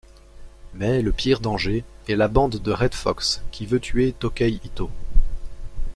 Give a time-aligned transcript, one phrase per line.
[0.73, 4.89] Mais le pire danger est la bande de Red Fox qui veut tuer Tokei-ihto.